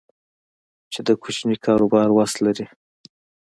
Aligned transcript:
چې 0.91 0.99
د 1.07 1.09
کوچني 1.21 1.55
کاروبار 1.65 2.07
وس 2.11 2.33
لري 2.45 2.65